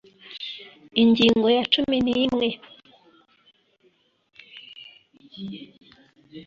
ingingo 1.01 1.47
ya 1.57 1.63
cumi 1.73 1.97
n'imwe 2.05 2.47